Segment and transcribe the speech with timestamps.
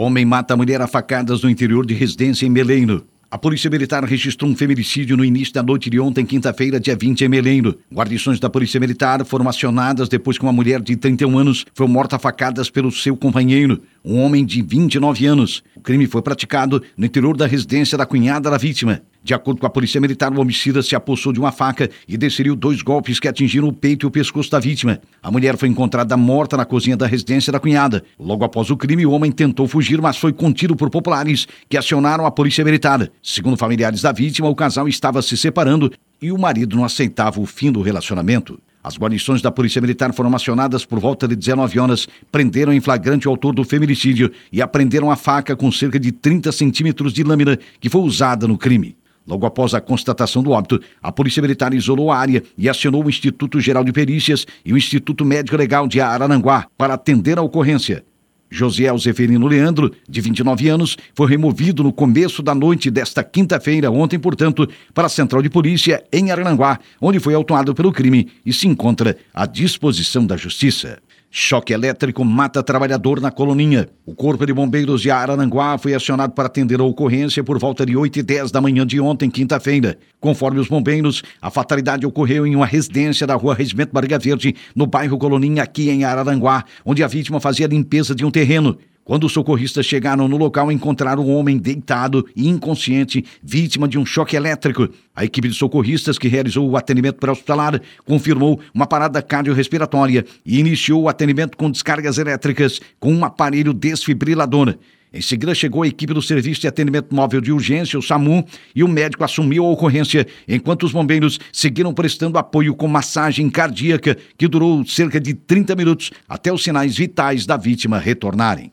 [0.00, 3.04] Homem mata mulher a facadas no interior de residência em Meleiro.
[3.28, 7.22] A Polícia Militar registrou um feminicídio no início da noite de ontem, quinta-feira, dia 20,
[7.22, 7.76] em Meleiro.
[7.92, 12.14] Guarnições da Polícia Militar foram acionadas depois que uma mulher de 31 anos foi morta
[12.14, 15.64] a facadas pelo seu companheiro, um homem de 29 anos.
[15.74, 19.02] O crime foi praticado no interior da residência da cunhada da vítima.
[19.28, 22.56] De acordo com a Polícia Militar, o homicida se apossou de uma faca e desferiu
[22.56, 25.02] dois golpes que atingiram o peito e o pescoço da vítima.
[25.22, 28.02] A mulher foi encontrada morta na cozinha da residência da cunhada.
[28.18, 32.24] Logo após o crime, o homem tentou fugir, mas foi contido por populares que acionaram
[32.24, 33.06] a Polícia Militar.
[33.22, 37.44] Segundo familiares da vítima, o casal estava se separando e o marido não aceitava o
[37.44, 38.58] fim do relacionamento.
[38.82, 43.28] As guarnições da Polícia Militar foram acionadas por volta de 19 horas, prenderam em flagrante
[43.28, 47.58] o autor do feminicídio e apreenderam a faca com cerca de 30 centímetros de lâmina
[47.78, 48.96] que foi usada no crime.
[49.28, 53.10] Logo após a constatação do óbito, a Polícia Militar isolou a área e acionou o
[53.10, 58.02] Instituto Geral de Perícias e o Instituto Médico Legal de Araranguá para atender a ocorrência.
[58.50, 64.18] José Zeferino Leandro, de 29 anos, foi removido no começo da noite desta quinta-feira, ontem,
[64.18, 68.66] portanto, para a Central de Polícia em Araranguá, onde foi autuado pelo crime e se
[68.66, 70.98] encontra à disposição da Justiça.
[71.30, 73.86] Choque elétrico mata trabalhador na coloninha.
[74.06, 77.94] O Corpo de Bombeiros de Araranguá foi acionado para atender a ocorrência por volta de
[77.94, 79.98] 8 e 10 da manhã de ontem, quinta-feira.
[80.18, 84.86] Conforme os bombeiros, a fatalidade ocorreu em uma residência da rua Regimento Barriga Verde, no
[84.86, 88.78] bairro Coloninha, aqui em Araranguá, onde a vítima fazia limpeza de um terreno.
[89.08, 94.04] Quando os socorristas chegaram no local, encontraram um homem deitado e inconsciente, vítima de um
[94.04, 94.86] choque elétrico.
[95.16, 101.04] A equipe de socorristas que realizou o atendimento pré-hospitalar confirmou uma parada cardiorrespiratória e iniciou
[101.04, 104.76] o atendimento com descargas elétricas com um aparelho desfibrilador.
[105.10, 108.44] Em seguida, chegou a equipe do Serviço de Atendimento Móvel de Urgência, o SAMU,
[108.76, 114.18] e o médico assumiu a ocorrência, enquanto os bombeiros seguiram prestando apoio com massagem cardíaca,
[114.36, 118.70] que durou cerca de 30 minutos até os sinais vitais da vítima retornarem.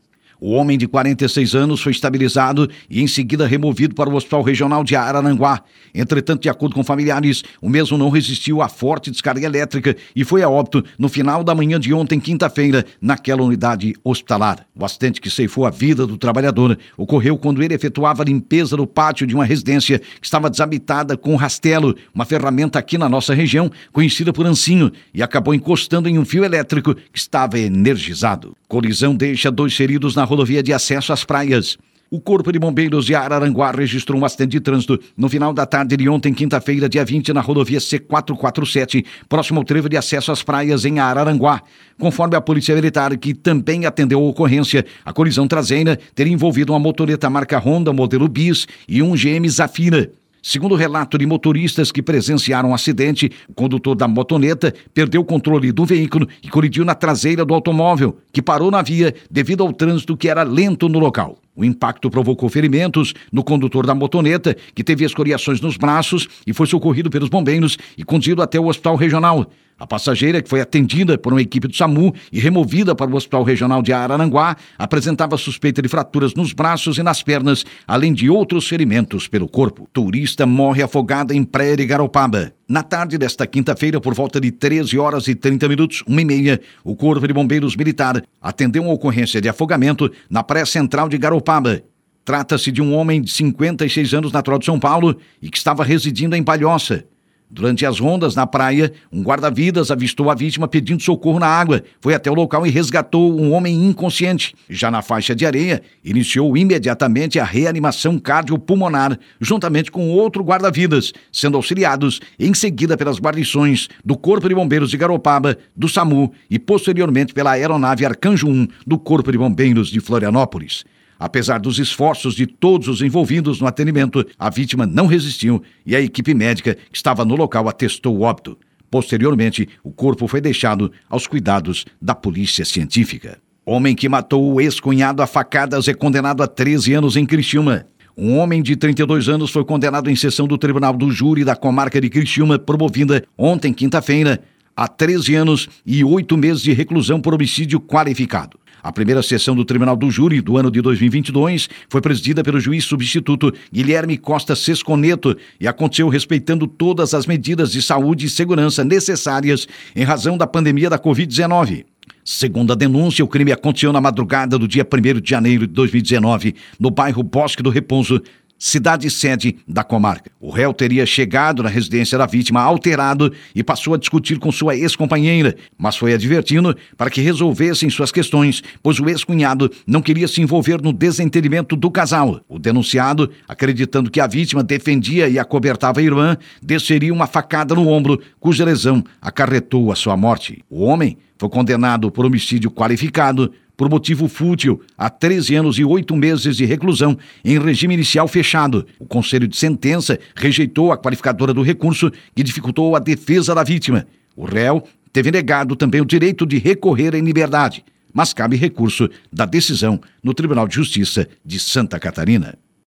[0.47, 4.83] O homem de 46 anos foi estabilizado e em seguida removido para o Hospital Regional
[4.83, 5.63] de Araranguá.
[5.91, 10.44] Entretanto, de acordo com familiares, o mesmo não resistiu à forte descarga elétrica e foi
[10.44, 14.67] a óbito no final da manhã de ontem, quinta-feira, naquela unidade hospitalar.
[14.79, 18.85] O acidente que ceifou a vida do trabalhador ocorreu quando ele efetuava a limpeza do
[18.85, 23.72] pátio de uma residência que estava desabitada com rastelo, uma ferramenta aqui na nossa região
[23.91, 28.56] conhecida por ancinho, e acabou encostando em um fio elétrico que estava energizado.
[28.67, 31.78] Colisão deixa dois feridos na rodovia de acesso às praias.
[32.12, 35.97] O Corpo de Bombeiros de Araranguá registrou um acidente de trânsito no final da tarde
[35.97, 40.85] de ontem, quinta-feira, dia 20, na rodovia C447, próximo ao trevo de acesso às praias
[40.85, 41.62] em Araranguá.
[41.97, 46.79] Conforme a Polícia Militar, que também atendeu a ocorrência, a colisão traseira teria envolvido uma
[46.79, 50.12] motoreta marca Honda modelo Bis e um GM Zafira.
[50.47, 55.25] Segundo relato de motoristas que presenciaram o um acidente, o condutor da motoneta perdeu o
[55.25, 59.73] controle do veículo e colidiu na traseira do automóvel, que parou na via devido ao
[59.73, 61.39] trânsito que era lento no local.
[61.56, 66.67] O impacto provocou ferimentos no condutor da motoneta, que teve escoriações nos braços e foi
[66.67, 69.50] socorrido pelos bombeiros e conduzido até o hospital regional.
[69.78, 73.44] A passageira, que foi atendida por uma equipe do SAMU e removida para o Hospital
[73.44, 78.69] Regional de Araranguá, apresentava suspeita de fraturas nos braços e nas pernas, além de outros
[78.69, 79.86] ferimentos pelo corpo.
[79.91, 82.53] Turista morre afogada em Praia de Garopaba.
[82.69, 86.62] Na tarde desta quinta-feira, por volta de 13 horas e 30 minutos, uma e meia,
[86.81, 91.84] o Corpo de Bombeiros Militar atendeu uma ocorrência de afogamento na Praia Central de Garopaba.
[92.24, 96.34] Trata-se de um homem de 56 anos natural de São Paulo e que estava residindo
[96.34, 97.06] em Palhoça.
[97.50, 102.16] Durante as rondas na praia, um guarda-vidas avistou a vítima pedindo socorro na água, foi
[102.16, 104.56] até o local e resgatou um homem inconsciente.
[104.67, 111.56] Já na faixa de areia, iniciou imediatamente a reanimação cardiopulmonar, juntamente com outro guarda-vidas, sendo
[111.56, 117.33] auxiliados em seguida pelas guarnições do Corpo de Bombeiros de Garopaba, do SAMU e posteriormente
[117.33, 120.83] pela aeronave Arcanjo 1 do Corpo de Bombeiros de Florianópolis.
[121.19, 126.01] Apesar dos esforços de todos os envolvidos no atendimento, a vítima não resistiu e a
[126.01, 128.57] equipe médica que estava no local atestou o óbito.
[128.91, 133.39] Posteriormente, o corpo foi deixado aos cuidados da polícia científica.
[133.65, 137.88] Homem que matou o ex-cunhado a facadas é condenado a 13 anos em Criciúma.
[138.15, 142.00] Um homem de 32 anos foi condenado em sessão do Tribunal do Júri da comarca
[142.00, 144.41] de Criciúma, promovida ontem, quinta-feira,
[144.75, 148.59] a 13 anos e 8 meses de reclusão por homicídio qualificado.
[148.85, 152.85] A primeira sessão do Tribunal do Júri do ano de 2022 foi presidida pelo juiz
[152.85, 159.67] substituto Guilherme Costa Sesconeto e aconteceu respeitando todas as medidas de saúde e segurança necessárias
[159.95, 161.83] em razão da pandemia da Covid-19.
[162.23, 166.53] Segundo a denúncia, o crime aconteceu na madrugada do dia 1 de janeiro de 2019,
[166.79, 168.21] no bairro Bosque do Repouso,
[168.57, 170.31] cidade sede da comarca.
[170.40, 174.75] O réu teria chegado na residência da vítima alterado e passou a discutir com sua
[174.75, 180.42] ex-companheira, mas foi advertindo para que resolvessem suas questões, pois o ex-cunhado não queria se
[180.42, 182.42] envolver no desentendimento do casal.
[182.48, 187.88] O denunciado, acreditando que a vítima defendia e acobertava a irmã, desceria uma facada no
[187.88, 190.63] ombro, cuja lesão acarretou a sua morte.
[190.69, 196.16] O homem foi condenado por homicídio qualificado por motivo fútil a 13 anos e 8
[196.16, 198.86] meses de reclusão em regime inicial fechado.
[199.00, 204.06] O Conselho de Sentença rejeitou a qualificadora do recurso que dificultou a defesa da vítima.
[204.36, 207.83] O réu teve negado também o direito de recorrer em liberdade,
[208.13, 212.57] mas cabe recurso da decisão no Tribunal de Justiça de Santa Catarina.